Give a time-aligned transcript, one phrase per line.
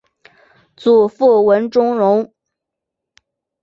[0.75, 2.33] 祖父文仲荣。